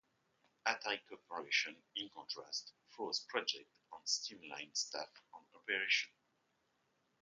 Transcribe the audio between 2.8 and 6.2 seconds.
froze projects and streamlined staff and operations.